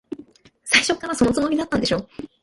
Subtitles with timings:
[0.63, 2.09] 最初っから、そのつもりだったんでしょ。